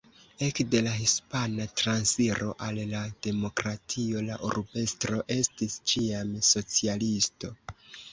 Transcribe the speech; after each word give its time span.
Ekde 0.45 0.79
la 0.85 0.91
Hispana 0.99 1.65
Transiro 1.81 2.55
al 2.67 2.79
la 2.93 3.01
demokratio 3.27 4.23
la 4.29 4.39
urbestro 4.47 5.21
estis 5.37 5.77
ĉiam 5.93 6.33
socialisto. 6.49 7.53